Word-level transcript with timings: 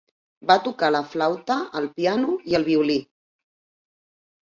Va 0.51 0.55
tocar 0.67 0.89
la 0.95 1.01
flauta, 1.11 1.59
el 1.83 1.91
piano 2.01 2.41
i 2.53 2.61
el 2.63 2.69
violí. 2.73 3.01